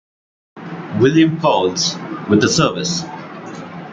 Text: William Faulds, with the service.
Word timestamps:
William 0.99 1.37
Faulds, 1.37 1.93
with 2.27 2.41
the 2.41 2.49
service. 2.49 3.03